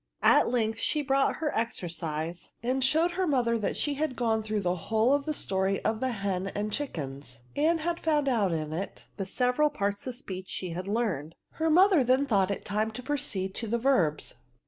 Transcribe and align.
At 0.23 0.49
length 0.49 0.79
she 0.79 1.03
brought 1.03 1.35
her 1.35 1.55
ex« 1.55 1.79
erdse, 1.79 2.53
and 2.63 2.83
showed 2.83 3.11
her 3.11 3.27
mother 3.27 3.59
that 3.59 3.77
she 3.77 3.93
had 3.93 4.15
gone 4.15 4.41
through 4.41 4.61
the 4.61 4.75
whole 4.75 5.13
of 5.13 5.25
the 5.27 5.33
story 5.35 5.79
of 5.85 5.99
the 5.99 6.09
Hen 6.09 6.47
and 6.55 6.73
Chickens, 6.73 7.41
and 7.55 7.81
had 7.81 7.99
found 7.99 8.27
out 8.27 8.51
in 8.51 8.73
it 8.73 9.05
the 9.17 9.27
several 9.27 9.69
parts 9.69 10.07
of 10.07 10.15
speech 10.15 10.49
she 10.49 10.71
had 10.71 10.87
learned. 10.87 11.35
Her 11.51 11.69
mother 11.69 12.03
then 12.03 12.25
thought 12.25 12.49
it 12.49 12.65
time 12.65 12.89
to 12.89 13.03
proceed 13.03 13.53
to 13.53 13.67
the 13.67 13.77
Verbs. 13.77 14.33